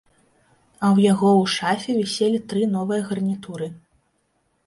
[0.83, 3.67] А ў яго ў шафе віселі тры новыя гарнітуры.